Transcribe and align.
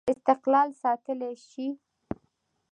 استقلال 0.13 0.69
ساتلای 0.81 1.33
شي. 1.47 1.67